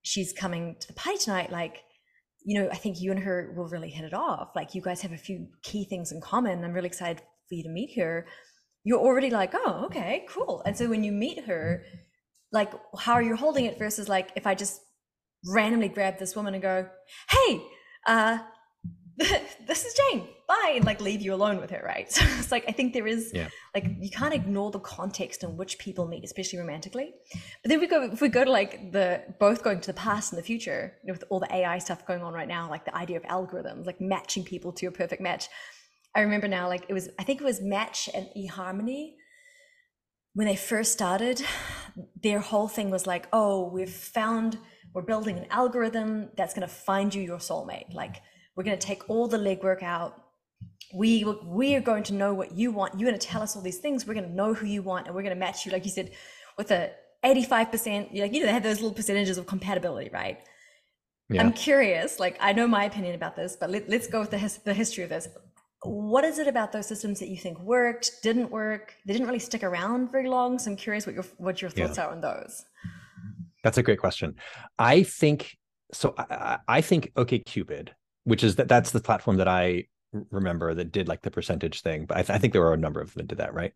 [0.02, 1.84] she's coming to the party tonight," like
[2.46, 4.52] you know, I think you and her will really hit it off.
[4.56, 6.64] Like you guys have a few key things in common.
[6.64, 8.26] I'm really excited for you to meet her
[8.88, 10.62] you're already like, oh, okay, cool.
[10.66, 11.84] And so when you meet her,
[12.54, 14.80] like, how are you holding it versus like, if I just
[15.46, 16.88] randomly grab this woman and go,
[17.30, 17.62] hey,
[18.08, 18.38] uh,
[19.18, 22.12] this is Jane, bye, and like leave you alone with her, right?
[22.12, 23.50] So it's like, I think there is, yeah.
[23.76, 27.14] like, you can't ignore the context in which people meet, especially romantically.
[27.64, 30.32] But then we go, if we go to like the both going to the past
[30.32, 32.86] and the future, you know, with all the AI stuff going on right now, like
[32.86, 35.50] the idea of algorithms, like matching people to a perfect match
[36.18, 39.14] I remember now, like it was, I think it was Match and eHarmony.
[40.34, 41.44] When they first started,
[42.24, 44.58] their whole thing was like, oh, we've found,
[44.96, 47.94] we're building an algorithm that's going to find you your soulmate.
[47.94, 48.24] Like,
[48.56, 50.24] we're going to take all the legwork out.
[50.94, 52.98] We, we are going to know what you want.
[52.98, 54.08] You're going to tell us all these things.
[54.08, 55.92] We're going to know who you want, and we're going to match you, like you
[55.92, 56.12] said,
[56.58, 56.92] with a
[57.26, 60.40] 85%, like, you know, they have those little percentages of compatibility, right?
[61.30, 61.42] Yeah.
[61.42, 64.38] I'm curious, like, I know my opinion about this, but let, us go with the,
[64.38, 65.28] his, the history of this
[65.84, 68.96] what is it about those systems that you think worked, didn't work?
[69.06, 70.60] They didn't really stick around very long.
[70.60, 72.06] So I'm curious what your what your thoughts yeah.
[72.06, 72.66] are on those.
[73.64, 74.36] That's a great question.
[74.80, 75.56] I think
[75.94, 76.16] so.
[76.18, 77.90] I, I think OkCupid,
[78.24, 79.86] which is that that's the platform that I
[80.32, 82.78] remember that did like the percentage thing, but I, th- I think there were a
[82.78, 83.74] number of them that did that, right?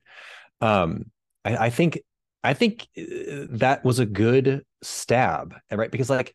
[0.59, 1.11] Um,
[1.45, 2.01] I, I think
[2.43, 5.91] I think uh, that was a good stab, right?
[5.91, 6.33] Because like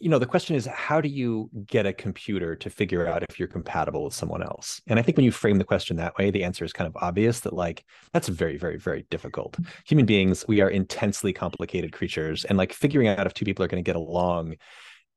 [0.00, 3.38] you know the question is how do you get a computer to figure out if
[3.38, 6.30] you're compatible with someone else and i think when you frame the question that way
[6.30, 10.44] the answer is kind of obvious that like that's very very very difficult human beings
[10.48, 13.86] we are intensely complicated creatures and like figuring out if two people are going to
[13.86, 14.54] get along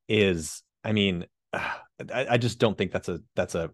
[0.08, 3.72] is i mean I, I just don't think that's a that's a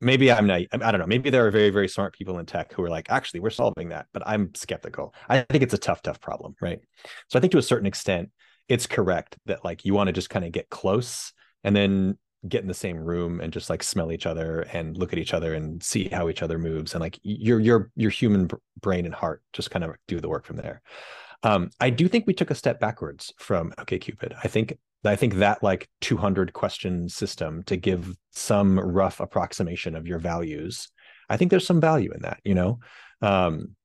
[0.00, 2.72] maybe i'm not i don't know maybe there are very very smart people in tech
[2.72, 5.14] who are like actually we're solving that but i'm skeptical.
[5.28, 6.80] I think it's a tough tough problem right?
[7.28, 8.30] So i think to a certain extent
[8.68, 11.32] it's correct that like you want to just kind of get close
[11.64, 15.12] and then get in the same room and just like smell each other and look
[15.12, 18.48] at each other and see how each other moves and like your your your human
[18.80, 20.80] brain and heart just kind of do the work from there.
[21.42, 25.34] Um, i do think we took a step backwards from OkCupid i think I think
[25.34, 30.88] that like 200 question system to give some rough approximation of your values,
[31.28, 32.80] I think there's some value in that, you know?
[33.22, 33.76] Um,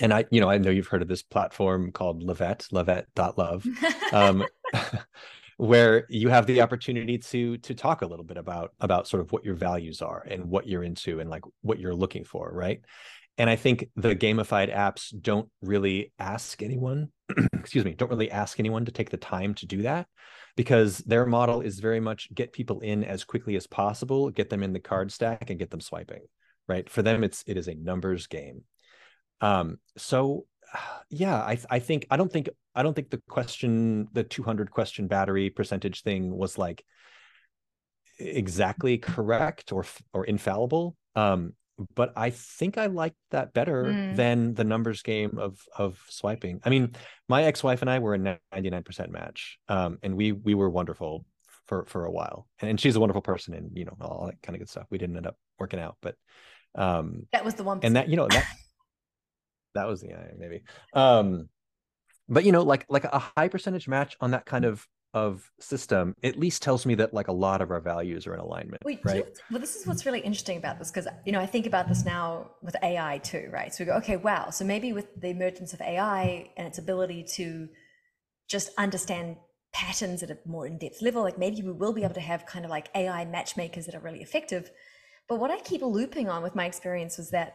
[0.00, 3.66] and I, you know, I know you've heard of this platform called Levette, lavette.love,
[4.12, 4.46] um,
[5.56, 9.32] where you have the opportunity to to talk a little bit about about sort of
[9.32, 12.80] what your values are and what you're into and like what you're looking for, right?
[13.38, 17.10] And I think the gamified apps don't really ask anyone,
[17.52, 20.08] excuse me, don't really ask anyone to take the time to do that
[20.56, 24.64] because their model is very much get people in as quickly as possible, get them
[24.64, 26.22] in the card stack and get them swiping,
[26.66, 26.90] right?
[26.90, 28.64] For them, it's it is a numbers game.
[29.40, 30.46] Um, so
[31.08, 35.06] yeah, I I think I don't think I don't think the question the 200 question
[35.06, 36.84] battery percentage thing was like
[38.18, 40.96] exactly correct or or infallible.
[41.14, 41.52] Um,
[41.94, 44.16] but I think I liked that better mm.
[44.16, 46.60] than the numbers game of of swiping.
[46.64, 46.94] I mean,
[47.28, 49.58] my ex-wife and I were a 99% match.
[49.68, 51.24] Um, and we we were wonderful
[51.66, 52.48] for for a while.
[52.60, 54.86] And, she's a wonderful person and you know, all that kind of good stuff.
[54.90, 56.16] We didn't end up working out, but
[56.74, 58.46] um that was the one and that you know that
[59.74, 60.62] that was the yeah, maybe.
[60.92, 61.48] Um
[62.28, 66.14] but you know, like like a high percentage match on that kind of of system
[66.22, 69.00] at least tells me that like a lot of our values are in alignment Wait,
[69.04, 69.24] right?
[69.50, 72.04] well this is what's really interesting about this because you know i think about this
[72.04, 73.74] now with ai too right?
[73.74, 77.24] So we go okay wow so maybe with the emergence of ai and its ability
[77.36, 77.68] to
[78.48, 79.36] just understand
[79.72, 82.66] patterns at a more in-depth level like maybe we will be able to have kind
[82.66, 84.70] of like ai matchmakers that are really effective.
[85.26, 87.54] But what i keep looping on with my experience was that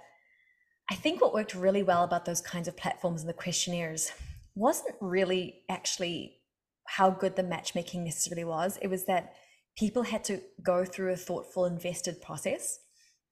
[0.89, 4.11] i think what worked really well about those kinds of platforms and the questionnaires
[4.55, 6.37] wasn't really actually
[6.85, 8.77] how good the matchmaking necessarily was.
[8.81, 9.33] It was that
[9.77, 12.79] people had to go through a thoughtful, invested process.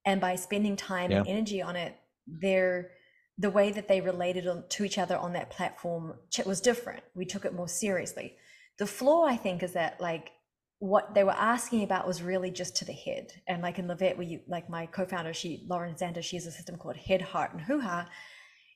[0.05, 1.19] And by spending time yeah.
[1.19, 2.91] and energy on it, their
[3.37, 6.13] the way that they related to each other on that platform
[6.45, 7.01] was different.
[7.15, 8.35] We took it more seriously.
[8.77, 10.31] The flaw, I think, is that like
[10.79, 13.31] what they were asking about was really just to the head.
[13.47, 16.45] And like in La Vette, where you like my co-founder, she Lauren Zander, she has
[16.45, 18.07] a system called Head, Heart, and Hoo Ha.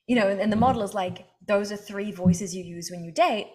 [0.06, 0.60] You know, and, and the mm-hmm.
[0.60, 3.48] model is like those are three voices you use when you date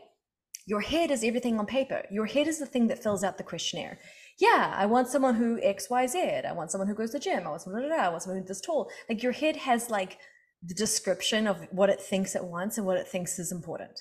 [0.72, 2.02] your head is everything on paper.
[2.10, 4.00] Your head is the thing that fills out the questionnaire.
[4.40, 6.18] Yeah, I want someone who X, Y, Z.
[6.48, 7.46] I want someone who goes to the gym.
[7.46, 8.90] I want someone, I want someone who's this tall.
[9.10, 10.20] Like your head has like
[10.64, 14.00] the description of what it thinks it wants and what it thinks is important.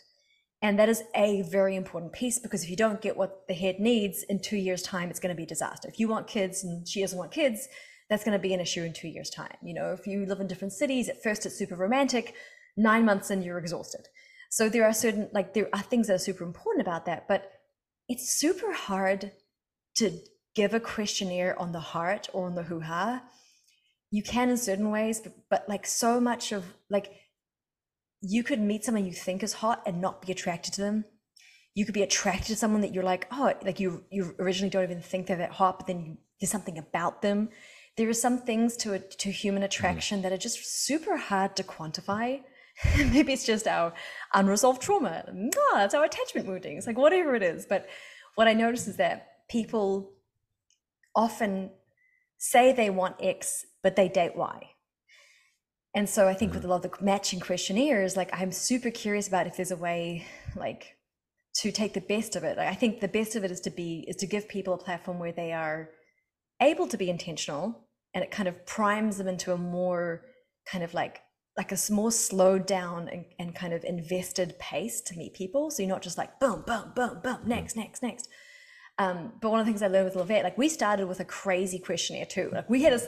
[0.62, 3.80] And that is a very important piece because if you don't get what the head
[3.80, 5.88] needs in two years' time, it's going to be a disaster.
[5.88, 7.66] If you want kids and she doesn't want kids,
[8.08, 9.56] that's going to be an issue in two years' time.
[9.60, 12.34] You know, if you live in different cities, at first it's super romantic,
[12.76, 14.06] nine months in, you're exhausted.
[14.50, 17.50] So there are certain, like, there are things that are super important about that, but
[18.08, 19.32] it's super hard
[19.96, 20.18] to
[20.54, 23.22] give a questionnaire on the heart or on the hoo ha.
[24.10, 27.12] You can in certain ways, but, but like so much of like,
[28.20, 31.04] you could meet someone you think is hot and not be attracted to them.
[31.74, 34.82] You could be attracted to someone that you're like, oh, like you you originally don't
[34.82, 37.48] even think they're that hot, but then you, there's something about them.
[37.96, 39.66] There are some things to to human mm-hmm.
[39.66, 40.22] attraction mm.
[40.22, 42.42] that are just super hard to quantify.
[42.96, 43.92] maybe it's just our
[44.34, 45.24] unresolved trauma.
[45.72, 46.76] Ah, it's our attachment wounding.
[46.76, 47.66] It's like whatever it is.
[47.66, 47.86] But
[48.34, 50.12] what I notice is that people
[51.14, 51.70] often
[52.38, 54.70] say they want X, but they date Y.
[55.94, 56.70] And so I think with mm-hmm.
[56.70, 60.26] a lot of the matching questionnaires, like I'm super curious about if there's a way
[60.56, 60.96] like
[61.56, 62.56] to take the best of it.
[62.56, 64.78] Like, I think the best of it is to be is to give people a
[64.78, 65.90] platform where they are
[66.62, 70.22] able to be intentional and it kind of primes them into a more
[70.70, 71.20] kind of like
[71.56, 75.70] like a more slowed down and, and kind of invested pace to meet people.
[75.70, 78.28] So you're not just like boom, boom, boom, boom, next, next, next.
[78.98, 81.20] Um, but one of the things I learned with La Vette, like we started with
[81.20, 82.50] a crazy questionnaire too.
[82.52, 83.00] Like we had, a,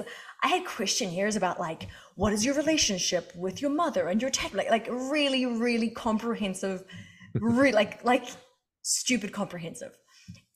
[0.42, 4.54] I had questionnaires about like, what is your relationship with your mother and your tech,
[4.54, 6.82] like, like really, really comprehensive,
[7.34, 8.24] really like, like
[8.82, 9.92] stupid comprehensive.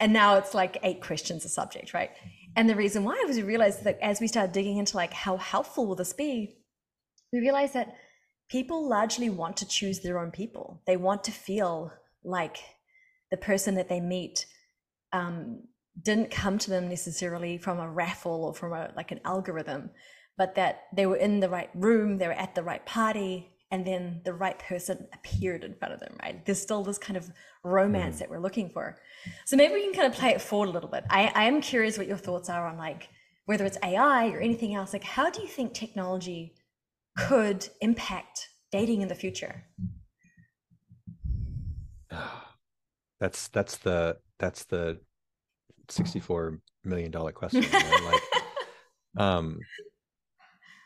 [0.00, 2.10] And now it's like eight questions a subject, right?
[2.56, 5.36] And the reason why was we realized that as we started digging into like how
[5.36, 6.55] helpful will this be,
[7.36, 7.94] we realize that
[8.48, 10.80] people largely want to choose their own people.
[10.86, 11.92] They want to feel
[12.24, 12.58] like
[13.30, 14.46] the person that they meet
[15.12, 15.62] um,
[16.02, 19.90] didn't come to them necessarily from a raffle or from a like an algorithm,
[20.38, 23.86] but that they were in the right room, they were at the right party, and
[23.86, 26.16] then the right person appeared in front of them.
[26.22, 26.44] Right?
[26.46, 27.30] There's still this kind of
[27.64, 28.18] romance mm.
[28.20, 28.98] that we're looking for.
[29.44, 31.04] So maybe we can kind of play it forward a little bit.
[31.10, 33.08] I, I am curious what your thoughts are on like
[33.46, 34.92] whether it's AI or anything else.
[34.92, 36.52] Like, how do you think technology
[37.16, 39.64] could impact dating in the future?
[43.18, 45.00] That's that's the that's the
[45.88, 47.64] sixty-four million dollar question.
[47.72, 48.22] like,
[49.16, 49.58] um,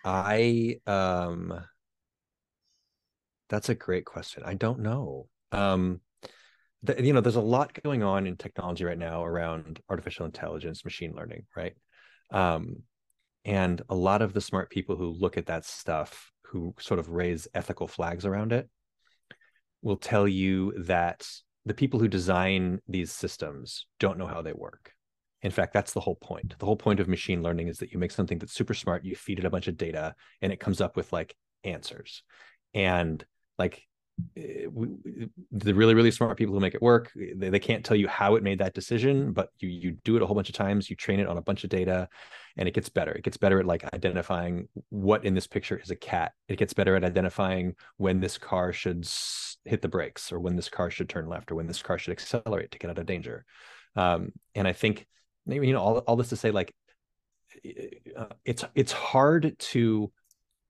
[0.05, 1.61] I um,
[3.49, 4.45] that's a great question.
[4.47, 5.27] I don't know.
[5.51, 6.01] Um,
[6.85, 10.85] the, you know, there's a lot going on in technology right now around artificial intelligence,
[10.85, 11.75] machine learning, right?
[12.31, 12.85] Um,
[13.45, 17.11] and a lot of the smart people who look at that stuff, who sort of
[17.11, 18.69] raise ethical flags around it,
[19.83, 21.27] will tell you that
[21.65, 24.93] the people who design these systems don't know how they work.
[25.43, 26.55] In fact, that's the whole point.
[26.59, 29.17] The whole point of machine learning is that you make something that's super smart, you
[29.17, 32.23] feed it a bunch of data, and it comes up with like answers.
[32.75, 33.25] And
[33.59, 33.83] like
[34.37, 37.85] Eh, eh, the really really smart people who make it work eh, they, they can't
[37.85, 40.49] tell you how it made that decision but you you do it a whole bunch
[40.49, 42.09] of times you train it on a bunch of data
[42.57, 43.13] and it gets better.
[43.13, 46.33] It gets better at like identifying what in this picture is a cat.
[46.49, 49.09] It gets better at identifying when this car should
[49.65, 52.13] hit the brakes or when this car should turn left or when this car should
[52.13, 53.45] accelerate to get out of danger.
[53.97, 55.07] Um, and i think
[55.47, 56.73] you know all, all this to say like
[58.17, 60.13] uh, it's it's hard to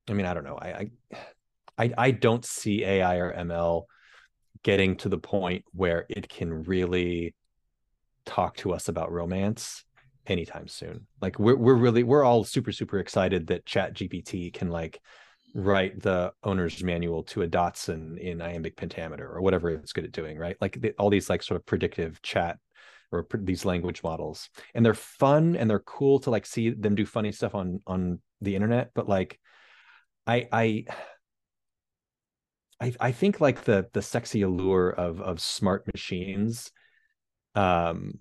[0.09, 0.57] i mean i don't know.
[0.57, 0.91] I, I
[1.81, 3.85] I, I don't see AI or ML
[4.63, 7.35] getting to the point where it can really
[8.27, 9.85] talk to us about romance
[10.27, 11.07] anytime soon.
[11.23, 15.01] Like we're we're really we're all super super excited that Chat GPT can like
[15.55, 20.13] write the owner's manual to a Datsun in iambic pentameter or whatever it's good at
[20.13, 20.57] doing, right?
[20.61, 22.59] Like the, all these like sort of predictive chat
[23.11, 27.07] or these language models, and they're fun and they're cool to like see them do
[27.07, 28.91] funny stuff on on the internet.
[28.95, 29.41] But like,
[30.27, 30.85] I I
[32.81, 36.71] I, I think like the the sexy allure of of smart machines
[37.55, 38.19] um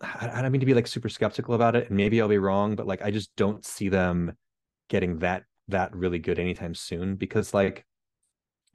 [0.00, 2.38] I, I don't mean to be like super skeptical about it and maybe I'll be
[2.38, 4.36] wrong but like I just don't see them
[4.88, 7.86] getting that that really good anytime soon because like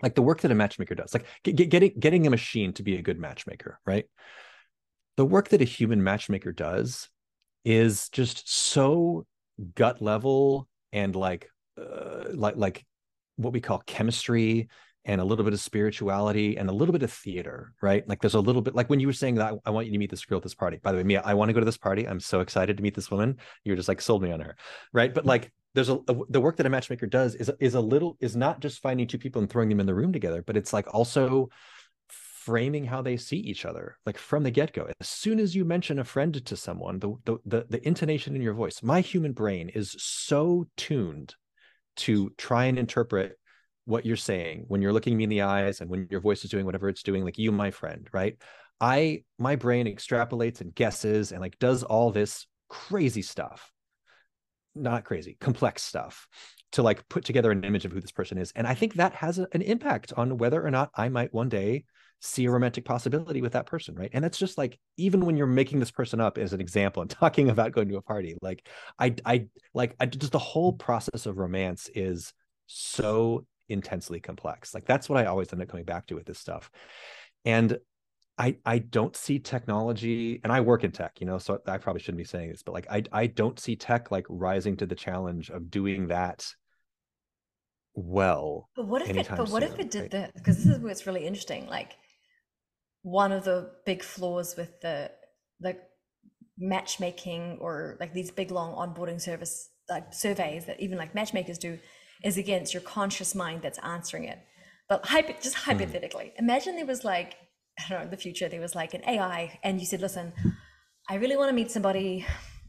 [0.02, 2.95] like the work that a matchmaker does like get, getting getting a machine to be
[2.95, 4.06] a good matchmaker right?
[5.17, 7.10] The work that a human matchmaker does
[7.65, 9.25] is just so
[9.75, 12.86] gut level and like uh, like like
[13.39, 14.69] what we call chemistry
[15.06, 18.08] and a little bit of spirituality and a little bit of theater, right?
[18.08, 19.97] Like there's a little bit like when you were saying that I want you to
[19.97, 20.78] meet this girl at this party.
[20.84, 22.08] By the way, Mia, I want to go to this party.
[22.08, 23.38] I'm so excited to meet this woman.
[23.63, 24.56] You're just like sold me on her,
[24.93, 25.13] right?
[25.13, 25.30] But mm-hmm.
[25.30, 28.36] like there's a, a the work that a matchmaker does is is a little is
[28.36, 30.93] not just finding two people and throwing them in the room together, but it's like
[30.93, 31.49] also
[32.49, 35.99] framing how they see each other like from the get-go as soon as you mention
[35.99, 39.69] a friend to someone the, the the the intonation in your voice my human brain
[39.69, 41.36] is so tuned
[41.97, 43.38] to try and interpret
[43.86, 44.65] what you're saying.
[44.67, 47.04] When you're looking me in the eyes and when your voice is doing whatever it's
[47.04, 48.38] doing like you my friend right?
[48.82, 53.71] I my brain extrapolates and guesses and like does all this crazy stuff.
[54.75, 56.28] Not crazy complex stuff
[56.73, 58.52] to like put together an image of who this person is.
[58.56, 61.49] And i think that has a, an impact on whether or not i might one
[61.49, 61.86] day
[62.21, 65.47] see a romantic possibility with that person right and that's just like even when you're
[65.47, 68.67] making this person up as an example and talking about going to a party like
[68.99, 72.34] i i like I, just the whole process of romance is
[72.67, 76.39] so intensely complex like that's what i always end up coming back to with this
[76.39, 76.69] stuff
[77.45, 77.77] and
[78.38, 82.01] I, I don't see technology and I work in tech, you know, so I probably
[82.01, 84.95] shouldn't be saying this, but like I I don't see tech like rising to the
[84.95, 86.47] challenge of doing that
[87.95, 88.69] well.
[88.77, 90.12] But what if it but what soon, if it did right?
[90.12, 90.34] that?
[90.36, 91.67] Because this is what's really interesting.
[91.67, 91.97] Like
[93.10, 95.12] one of the big flaws with the
[95.60, 95.76] the
[96.58, 101.80] matchmaking or like these big long onboarding service like surveys that even like matchmakers do
[102.24, 104.39] is against your conscious mind that's answering it.
[104.88, 105.72] But hypo, just hmm.
[105.72, 106.39] hypothetically, mm.
[106.39, 107.36] imagine there was like
[107.80, 110.34] I don't know in the future there was like an AI and you said, listen,
[111.10, 112.26] I really want to meet somebody.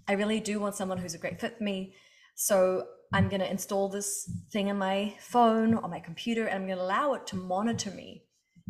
[0.08, 1.94] I really do want someone who's a great fit for me.
[2.36, 6.66] So I'm going to install this thing in my phone or my computer and I'm
[6.66, 8.22] going to allow it to monitor me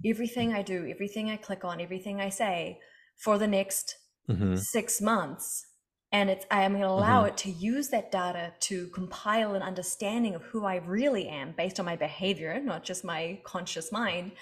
[0.04, 2.78] everything I do, everything I click on, everything I say
[3.16, 3.96] for the next
[4.28, 4.56] mm-hmm.
[4.56, 5.66] six months.
[6.12, 7.28] And it's I am going to allow mm-hmm.
[7.28, 11.78] it to use that data to compile an understanding of who I really am based
[11.78, 14.32] on my behavior, not just my conscious mind.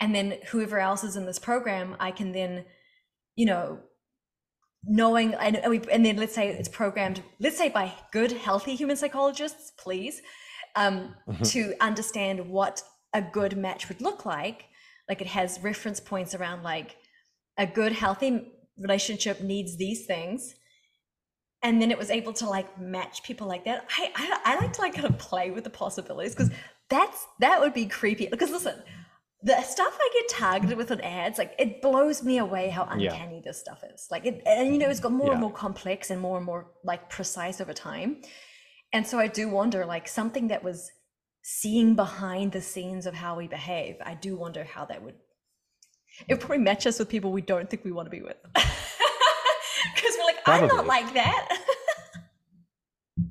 [0.00, 2.64] And then whoever else is in this program, I can then,
[3.34, 3.80] you know,
[4.84, 9.72] knowing and, and then let's say it's programmed, let's say by good, healthy human psychologists,
[9.76, 10.22] please,
[10.76, 11.42] um, mm-hmm.
[11.42, 14.66] to understand what a good match would look like
[15.08, 16.96] like it has reference points around like
[17.56, 20.54] a good healthy relationship needs these things
[21.62, 24.72] and then it was able to like match people like that i i, I like
[24.74, 26.50] to like kind of play with the possibilities because
[26.88, 28.82] that's that would be creepy because listen
[29.42, 33.36] the stuff I get targeted with on ads, like it blows me away how uncanny
[33.36, 33.40] yeah.
[33.44, 34.08] this stuff is.
[34.10, 35.32] Like it, and you know, it's got more yeah.
[35.32, 38.22] and more complex and more and more like precise over time.
[38.92, 40.90] And so I do wonder, like something that was
[41.50, 45.14] seeing behind the scenes of how we behave, I do wonder how that would
[46.26, 48.36] it probably match us with people we don't think we want to be with.
[49.94, 50.68] Because we're like, probably.
[50.68, 51.56] I'm not like that.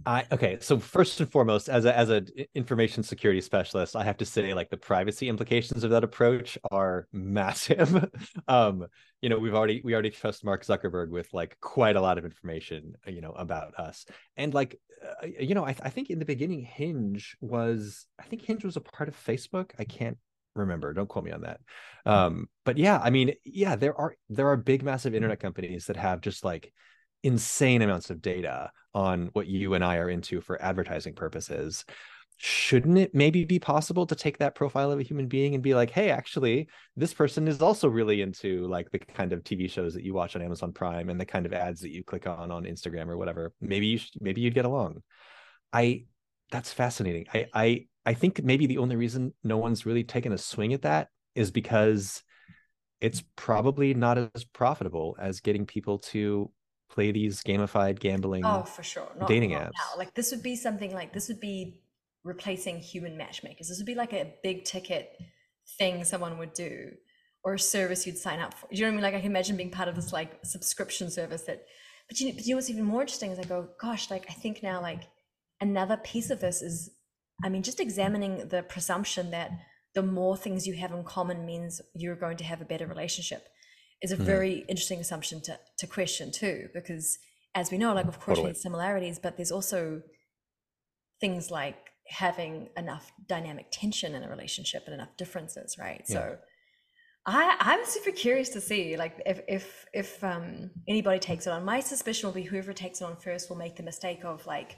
[0.07, 4.15] I okay, so first and foremost, as a as an information security specialist, I have
[4.17, 8.09] to say like the privacy implications of that approach are massive.
[8.47, 8.87] um,
[9.21, 12.23] you know, we've already we already trust Mark Zuckerberg with like quite a lot of
[12.23, 14.05] information, uh, you know, about us,
[14.37, 18.43] and like, uh, you know, I, I think in the beginning, Hinge was I think
[18.43, 19.71] Hinge was a part of Facebook.
[19.77, 20.17] I can't
[20.55, 21.59] remember don't quote me on that
[22.07, 25.95] um but yeah i mean yeah there are there are big massive internet companies that
[25.95, 26.73] have just like
[27.27, 31.83] insane amounts of data on what you and I are into for advertising purposes.
[32.37, 35.75] Shouldn't it maybe be possible to take that profile of a human being and be
[35.75, 39.93] like, hey, actually, this person is also really into like the kind of TV shows
[39.93, 42.49] that you watch on Amazon Prime and the kind of ads that you click on
[42.49, 43.51] on Instagram or whatever.
[43.59, 45.03] Maybe you should, maybe you'd get along.
[45.73, 46.05] I
[46.49, 47.25] that's fascinating.
[47.33, 50.83] I I I think maybe the only reason no one's really taken a swing at
[50.83, 52.23] that is because
[53.01, 56.49] it's probably not as profitable as getting people to
[56.89, 59.11] play these gamified gambling oh for sure.
[59.19, 59.71] Not, dating not apps.
[59.73, 59.97] Now.
[59.97, 61.81] like this would be something like this would be
[62.23, 63.69] replacing human matchmakers.
[63.69, 65.11] This would be like a big ticket
[65.77, 66.91] thing someone would do
[67.43, 68.67] or a service you'd sign up for.
[68.71, 69.03] You know what i mean?
[69.03, 71.65] Like i can imagine being part of this like subscription service that
[72.07, 74.33] but you, but you know what's even more interesting is i go gosh like i
[74.33, 75.03] think now like
[75.61, 76.89] another piece of this is
[77.43, 79.51] i mean just examining the presumption that
[79.93, 83.47] the more things you have in common means you're going to have a better relationship
[84.01, 84.25] is a mm-hmm.
[84.25, 87.17] very interesting assumption to, to question too, because
[87.55, 88.51] as we know, like of course totally.
[88.51, 90.01] there's similarities, but there's also
[91.19, 91.77] things like
[92.07, 96.03] having enough dynamic tension in a relationship and enough differences, right?
[96.07, 96.15] Yeah.
[96.15, 96.37] So
[97.25, 101.65] I, I'm super curious to see like if if if um, anybody takes it on.
[101.65, 104.77] My suspicion will be whoever takes it on first will make the mistake of like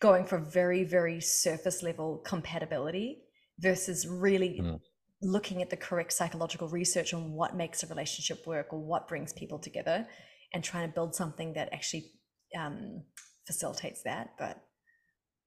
[0.00, 3.22] going for very very surface level compatibility
[3.58, 4.80] versus really mm
[5.22, 9.32] looking at the correct psychological research on what makes a relationship work or what brings
[9.32, 10.06] people together
[10.52, 12.12] and trying to build something that actually
[12.58, 13.02] um,
[13.46, 14.30] facilitates that.
[14.38, 14.62] But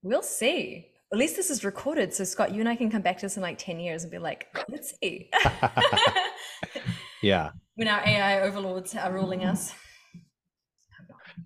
[0.01, 0.88] we'll see.
[1.11, 2.13] At least this is recorded.
[2.13, 4.11] So, Scott, you and I can come back to this in like 10 years and
[4.11, 5.30] be like, let's see.
[7.22, 7.51] yeah.
[7.76, 9.74] When our AI overlords are ruling us.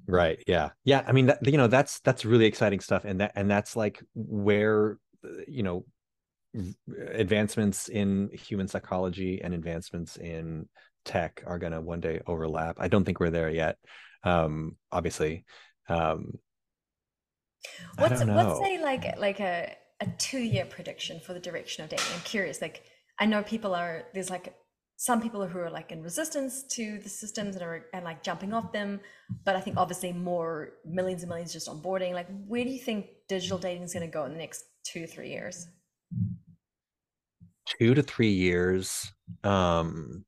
[0.08, 0.44] Right.
[0.48, 0.70] Yeah.
[0.84, 1.04] Yeah.
[1.06, 3.06] I mean, that, you know, that's, that's really exciting stuff.
[3.06, 4.98] And that, and that's like where,
[5.48, 5.86] you know,
[7.14, 10.68] advancements in human psychology and advancements in
[11.06, 12.78] tech are going to one day overlap.
[12.80, 13.78] I don't think we're there yet.
[14.24, 15.46] Um, obviously.
[15.90, 16.34] Um,
[17.98, 22.06] what's what's a like like a a two year prediction for the direction of dating?
[22.14, 22.62] I'm curious.
[22.62, 22.84] Like
[23.20, 24.54] I know people are there's like
[24.98, 28.54] some people who are like in resistance to the systems and are and like jumping
[28.54, 29.02] off them,
[29.44, 32.14] but I think obviously more millions and millions just onboarding.
[32.14, 35.08] Like where do you think digital dating is going to go in the next two
[35.08, 35.68] three years?
[37.78, 39.12] Two to three years.
[39.44, 40.26] Um,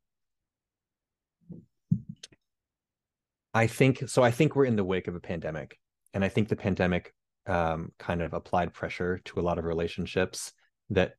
[3.53, 4.23] I think so.
[4.23, 5.77] I think we're in the wake of a pandemic,
[6.13, 7.13] and I think the pandemic
[7.47, 10.51] um, kind of applied pressure to a lot of relationships
[10.89, 11.13] that,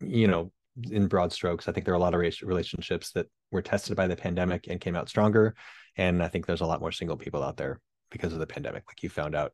[0.00, 0.52] you know,
[0.90, 4.06] in broad strokes, I think there are a lot of relationships that were tested by
[4.06, 5.54] the pandemic and came out stronger.
[5.96, 7.80] And I think there's a lot more single people out there
[8.10, 8.84] because of the pandemic.
[8.86, 9.52] Like you found out,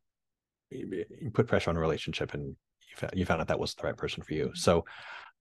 [0.70, 2.56] you put pressure on a relationship and
[3.14, 4.50] you found, out that wasn't the right person for you.
[4.54, 4.84] So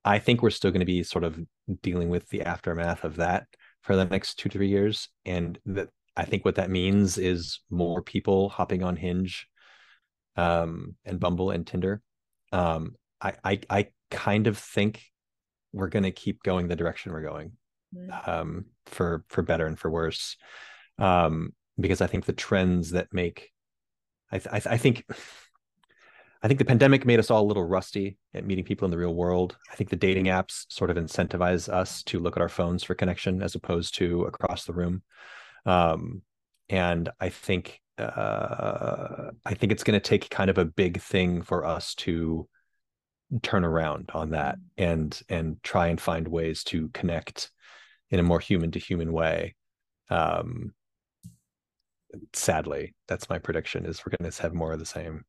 [0.04, 1.39] I think we're still going to be sort of
[1.82, 3.47] dealing with the aftermath of that
[3.82, 5.10] for the next two to three years.
[5.26, 9.47] And that I think what that means is more people hopping on Hinge
[10.36, 12.02] um, and Bumble and Tinder.
[12.52, 15.04] Um, I, I, I kind of think
[15.72, 17.54] we're going to keep going the direction we're going
[17.95, 18.28] mm.
[18.28, 20.36] um, for for better and for worse.
[20.97, 23.52] Um, because I think the trends that make
[24.32, 25.06] I, th- I, think
[26.44, 28.98] I think the pandemic made us all a little rusty at meeting people in the
[28.98, 29.58] real world.
[29.72, 32.96] I think the dating apps sort of incentivize us to look at our phones for
[32.96, 35.04] connection as opposed to across the room.
[35.68, 36.24] Um,
[36.68, 41.44] and I think uh, I think it's going to take kind of a big thing
[41.44, 42.48] for us to
[43.44, 47.52] turn around on that and and try and find ways to connect
[48.10, 49.56] in a more human to human way.
[50.10, 50.74] Um,
[52.34, 55.24] sadly, that's my prediction: is we're going to have more of the same.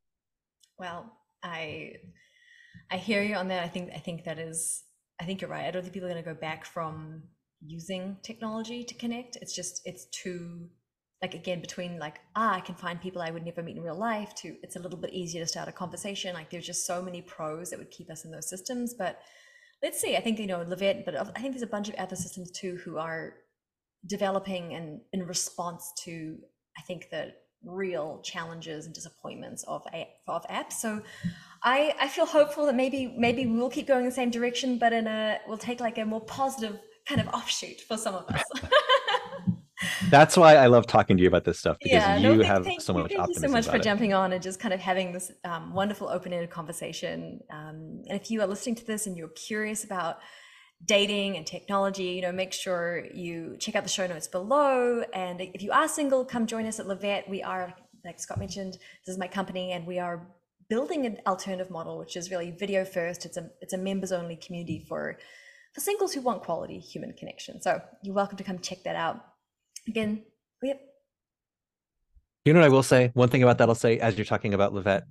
[0.78, 1.12] Well,
[1.42, 1.94] I
[2.90, 3.62] I hear you on that.
[3.64, 4.84] I think I think that is
[5.20, 5.66] I think you're right.
[5.66, 7.22] I don't think people are going to go back from
[7.64, 9.36] using technology to connect.
[9.36, 10.68] It's just it's too
[11.20, 13.94] like again between like ah I can find people I would never meet in real
[13.94, 16.34] life to it's a little bit easier to start a conversation.
[16.34, 18.94] Like there's just so many pros that would keep us in those systems.
[18.94, 19.20] But
[19.82, 20.16] let's see.
[20.16, 22.50] I think you know La Vette, but I think there's a bunch of other systems
[22.50, 23.34] too who are
[24.06, 26.38] developing and in response to
[26.76, 27.32] I think the
[27.64, 29.86] real challenges and disappointments of
[30.26, 30.74] of apps.
[30.74, 31.02] So
[31.62, 34.92] I I feel hopeful that maybe maybe we'll keep going in the same direction, but
[34.92, 38.42] in a we'll take like a more positive kind of offshoot for some of us.
[40.10, 42.44] That's why I love talking to you about this stuff because Yeah, you no, thank,
[42.44, 43.82] have thank so much thank you so much for it.
[43.82, 47.40] jumping on and just kind of having this um, wonderful open-ended conversation.
[47.50, 50.18] Um, and if you are listening to this and you're curious about
[50.84, 55.02] dating and technology, you know, make sure you check out the show notes below.
[55.12, 57.28] And if you are single, come join us at La Vette.
[57.28, 57.74] We are,
[58.04, 60.26] like Scott mentioned, this is my company, and we are
[60.68, 63.24] building an alternative model, which is really video first.
[63.26, 65.18] It's a it's a members-only community for
[65.74, 67.60] for singles who want quality human connection.
[67.60, 69.24] So you're welcome to come check that out.
[69.88, 70.22] Again,
[70.62, 70.80] yep.
[72.44, 73.10] You know what I will say?
[73.14, 75.04] One thing about that I'll say as you're talking about La Vette.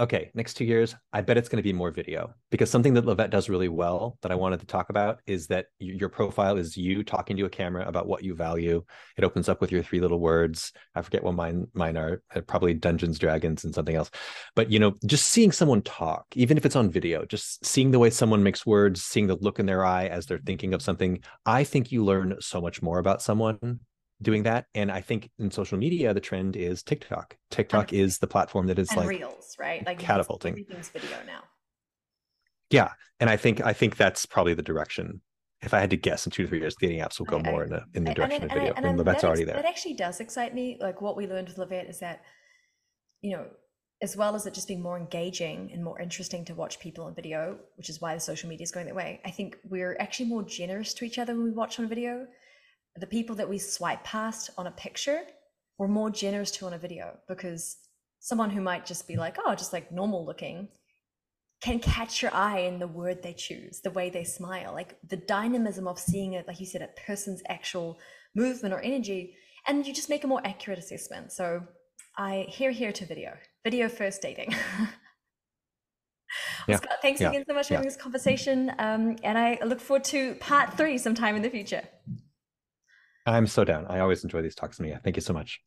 [0.00, 3.06] Okay, next two years, I bet it's going to be more video because something that
[3.06, 6.56] La Vette does really well that I wanted to talk about is that your profile
[6.56, 8.84] is you talking to a camera about what you value.
[9.16, 10.72] It opens up with your three little words.
[10.96, 12.22] I forget what mine mine are.
[12.34, 14.10] uh, Probably Dungeons, Dragons, and something else.
[14.56, 18.00] But you know, just seeing someone talk, even if it's on video, just seeing the
[18.00, 21.20] way someone makes words, seeing the look in their eye as they're thinking of something,
[21.46, 23.78] I think you learn so much more about someone
[24.22, 24.66] doing that.
[24.74, 27.36] And I think in social media, the trend is TikTok.
[27.50, 29.84] TikTok is the platform that is like reels, right?
[29.86, 30.52] Like catapulting.
[30.52, 31.42] Everything's video now.
[32.70, 35.20] yeah and i think i think that's probably the direction
[35.62, 37.40] if i had to guess in two to three years dating apps will go I-
[37.48, 38.98] I- more in, a, in the And- direction and, of and I- video and and
[38.98, 40.78] La Vette's that already there That actually does excite me.
[40.80, 42.22] Like what we learned with La Vette is that,
[43.20, 43.46] you know,
[44.02, 47.14] as well as it just being more engaging and more interesting to watch people on
[47.14, 49.20] video, which is why the social media is going that way.
[49.24, 52.26] I think we're actually more generous to each other when we watch on video.
[52.96, 55.22] The people that we swipe past on a picture,
[55.78, 57.76] we're more generous to on a video because
[58.20, 60.68] someone who might just be like, oh, just like normal looking,
[61.60, 65.16] can catch your eye in the word they choose, the way they smile, like the
[65.16, 67.98] dynamism of seeing it, like you said, a person's actual
[68.34, 69.34] movement or energy,
[69.66, 71.32] and you just make a more accurate assessment.
[71.32, 71.62] So
[72.18, 73.34] I hear here to video,
[73.64, 74.54] video first dating.
[76.66, 77.78] Yeah, Scott, thanks yeah, again so much for yeah.
[77.78, 81.82] having this conversation, um, and I look forward to part three sometime in the future.
[83.26, 83.86] I'm so down.
[83.86, 85.60] I always enjoy these talks mia thank you so much